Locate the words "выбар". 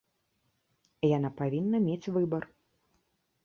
2.19-2.43